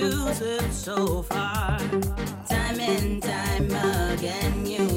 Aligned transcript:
you 0.00 0.34
slip 0.34 0.72
so 0.72 1.22
far. 1.22 1.78
Time 2.48 2.80
and 2.80 3.22
time 3.22 3.70
again 4.12 4.64
you 4.64 4.89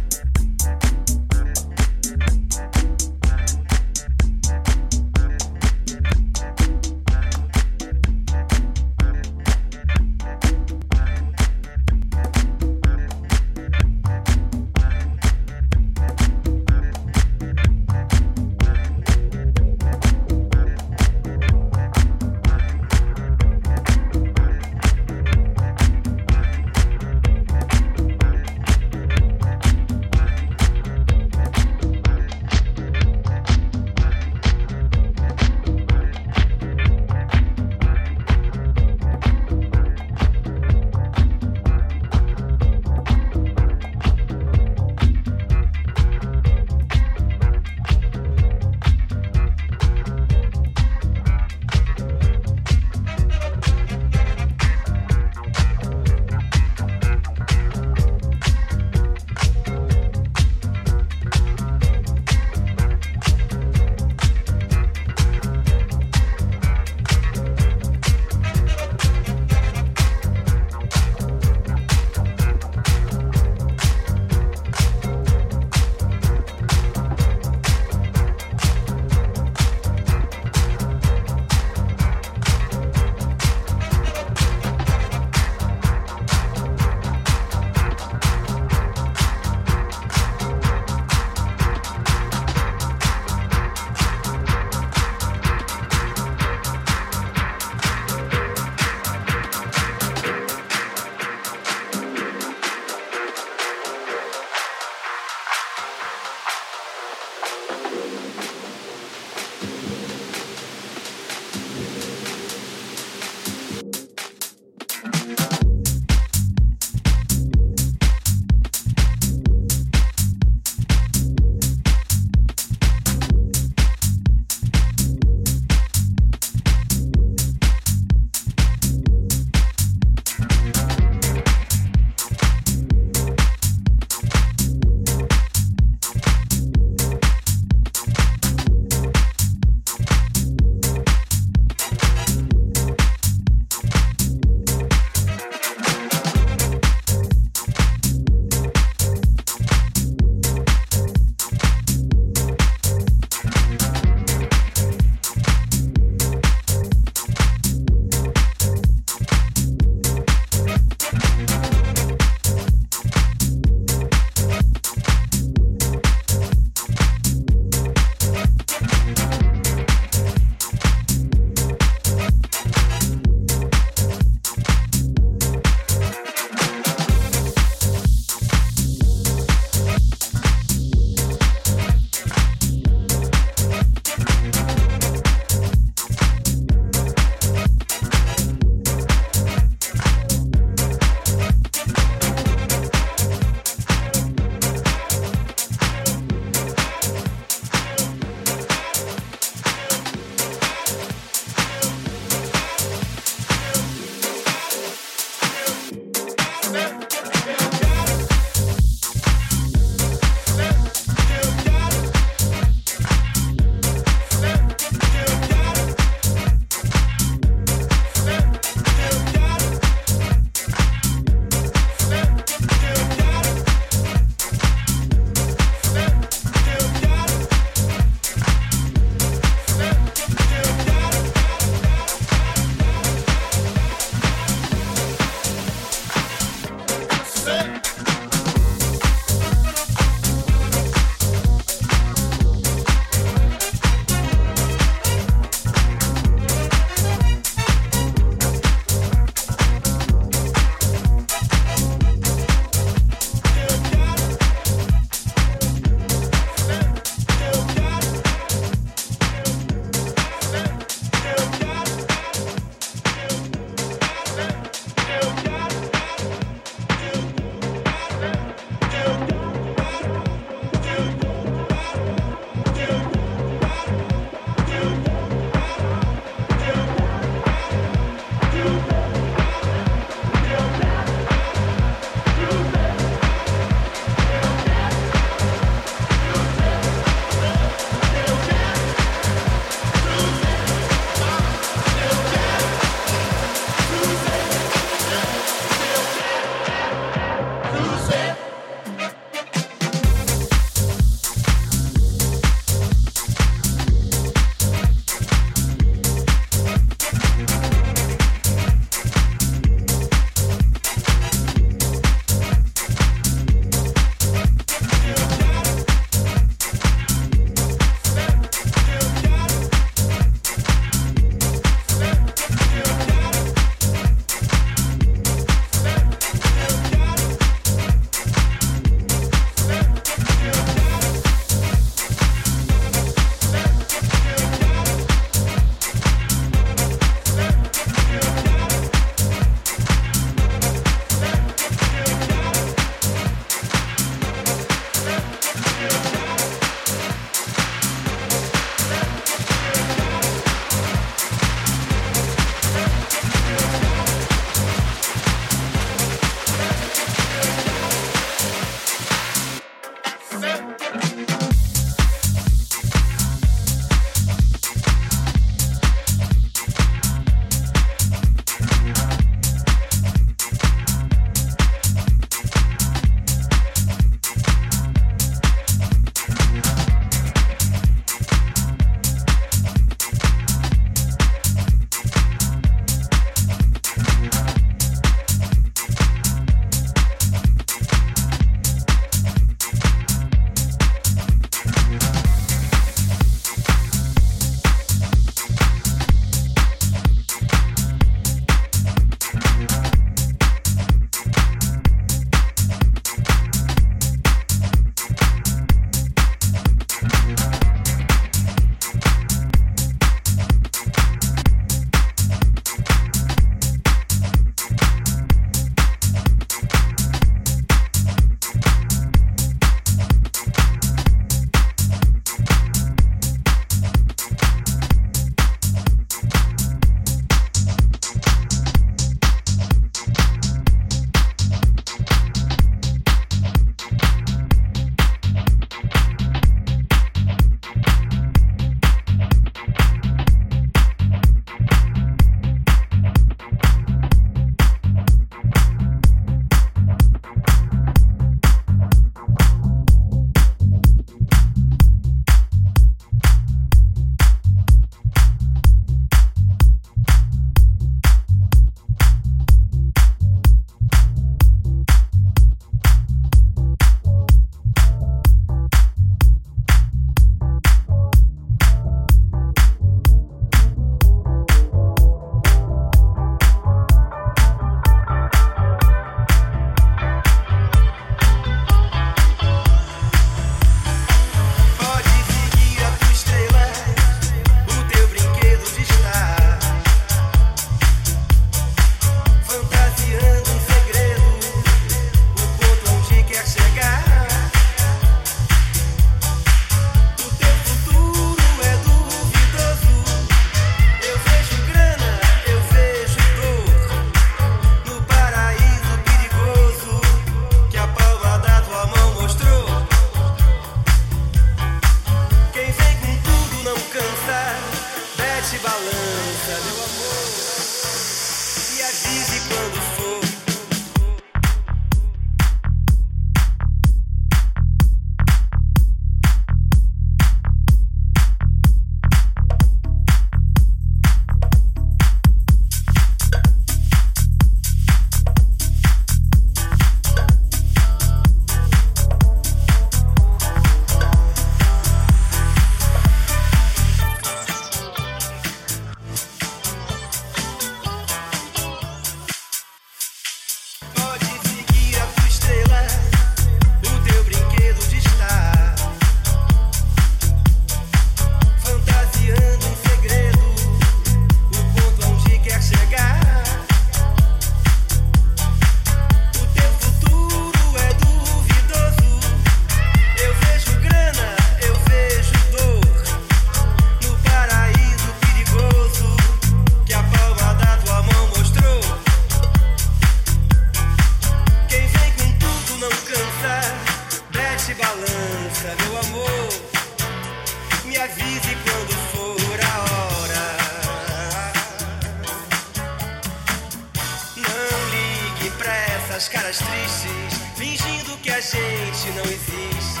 caras 596.28 596.58
tristes, 596.58 597.40
fingindo 597.56 598.16
que 598.18 598.30
a 598.30 598.40
gente 598.40 599.10
não 599.16 599.24
existe. 599.24 600.00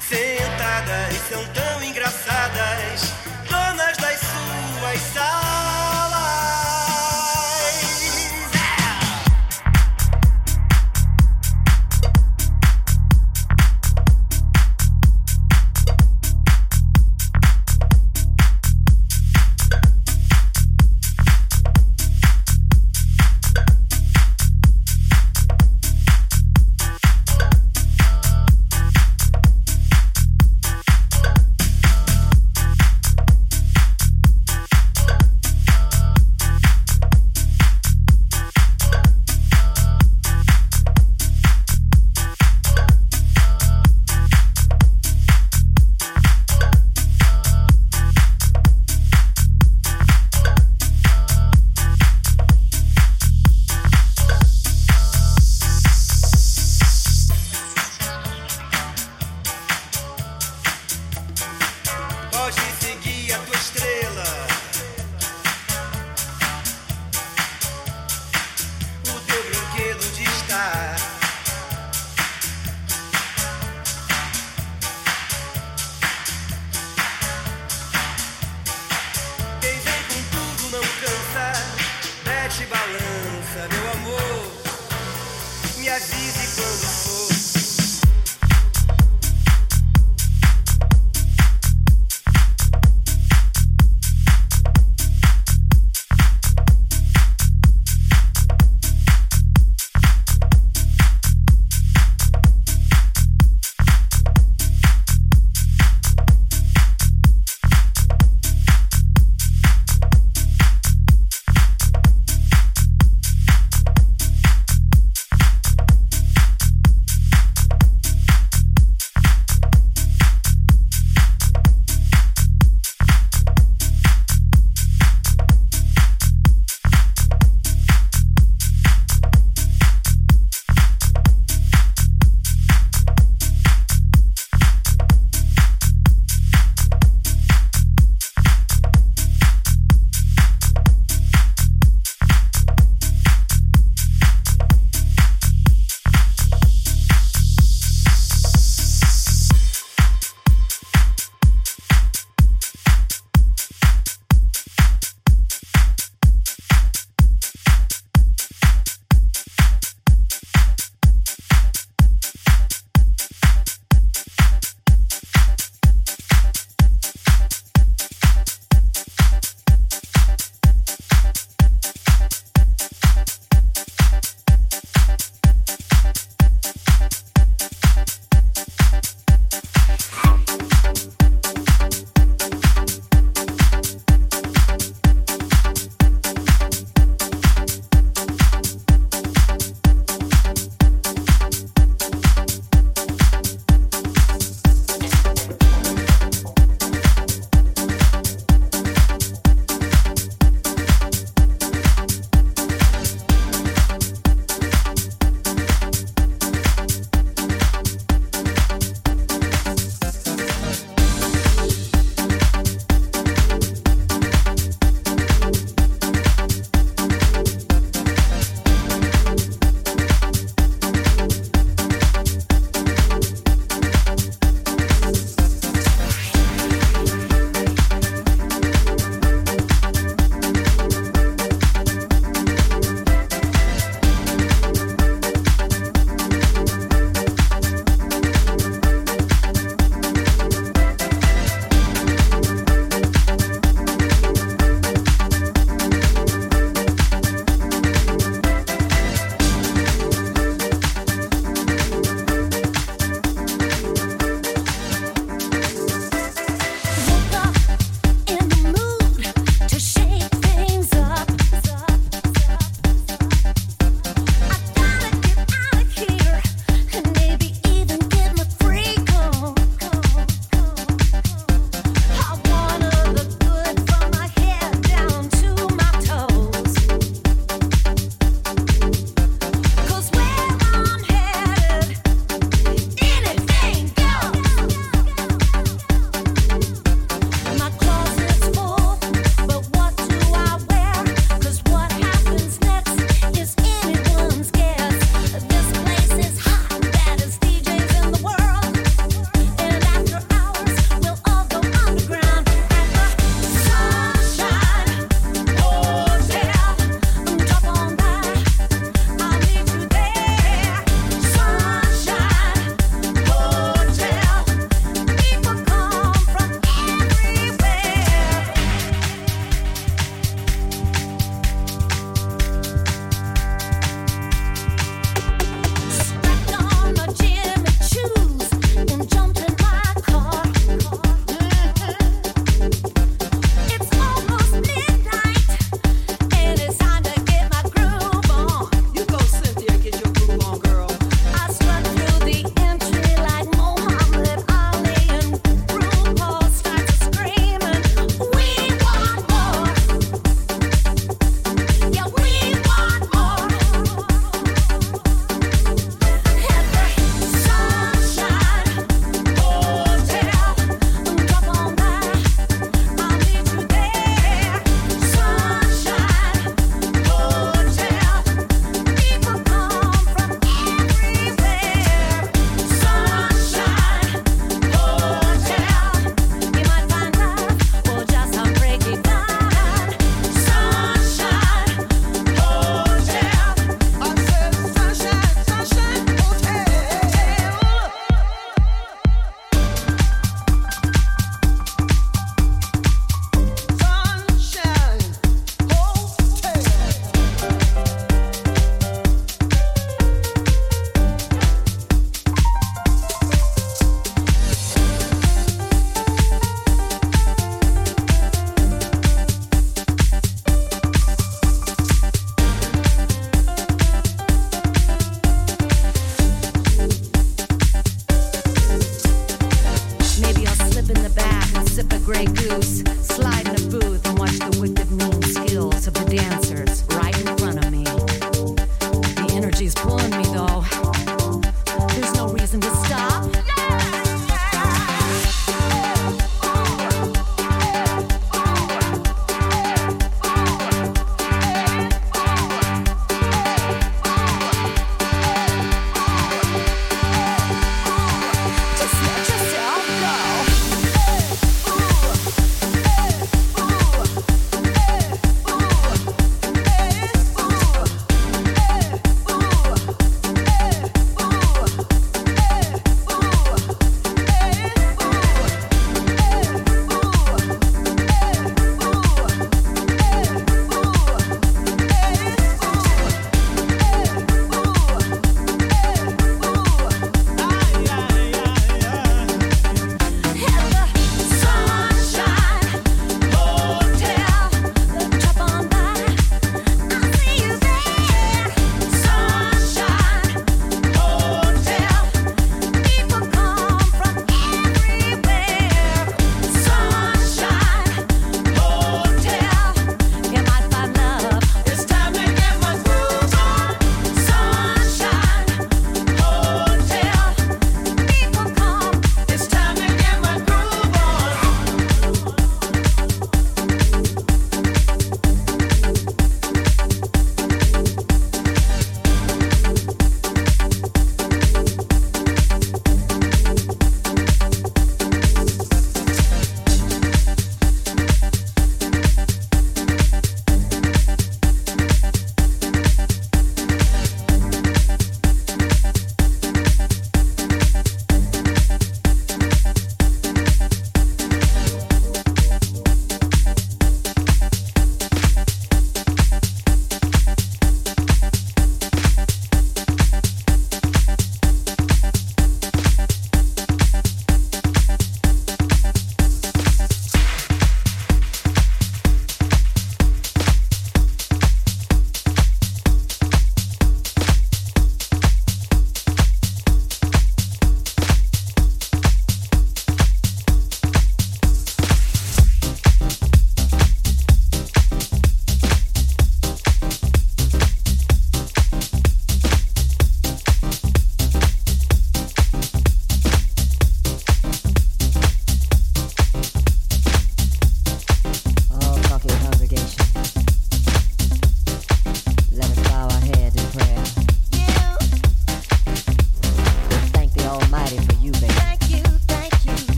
Sentadas 0.00 1.16
são 1.28 1.44
tão 1.52 1.61